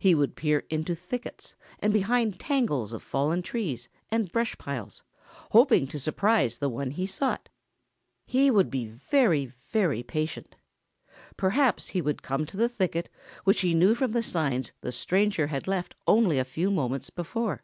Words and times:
He 0.00 0.16
would 0.16 0.34
peer 0.34 0.64
into 0.68 0.96
thickets 0.96 1.54
and 1.78 1.92
behind 1.92 2.40
tangles 2.40 2.92
of 2.92 3.04
fallen 3.04 3.40
trees 3.40 3.88
and 4.10 4.32
brush 4.32 4.58
piles, 4.58 5.04
hoping 5.52 5.86
to 5.86 5.98
surprise 6.00 6.58
the 6.58 6.68
one 6.68 6.90
he 6.90 7.06
sought. 7.06 7.48
He 8.26 8.50
would 8.50 8.68
be 8.68 8.86
very, 8.86 9.46
very 9.46 10.02
patient. 10.02 10.56
Perhaps 11.36 11.86
he 11.86 12.02
would 12.02 12.20
come 12.20 12.46
to 12.46 12.56
the 12.56 12.68
thicket 12.68 13.10
which 13.44 13.60
he 13.60 13.72
knew 13.72 13.94
from 13.94 14.10
the 14.10 14.24
signs 14.24 14.72
the 14.80 14.90
stranger 14.90 15.46
had 15.46 15.68
left 15.68 15.94
only 16.04 16.40
a 16.40 16.44
few 16.44 16.72
moments 16.72 17.08
before. 17.10 17.62